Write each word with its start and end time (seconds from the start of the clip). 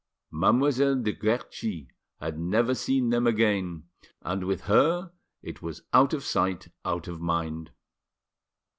Mademoiselle 0.31 0.99
de 1.03 1.13
Guerchi 1.13 1.87
had 2.19 2.39
never 2.39 2.73
seen 2.73 3.11
them 3.11 3.27
again; 3.27 3.83
and 4.23 4.45
with 4.45 4.61
her 4.61 5.11
it 5.43 5.61
was 5.61 5.83
out 5.93 6.11
of 6.11 6.23
sight 6.23 6.69
out 6.83 7.07
of 7.07 7.21
mind. 7.21 7.69